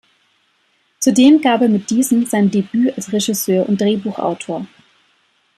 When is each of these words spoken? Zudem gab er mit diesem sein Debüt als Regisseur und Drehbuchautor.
Zudem 0.99 1.41
gab 1.41 1.61
er 1.61 1.69
mit 1.69 1.91
diesem 1.91 2.25
sein 2.25 2.49
Debüt 2.49 2.91
als 2.97 3.13
Regisseur 3.13 3.69
und 3.69 3.81
Drehbuchautor. 3.81 4.65